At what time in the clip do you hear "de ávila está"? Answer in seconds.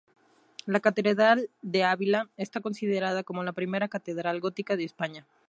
1.61-2.59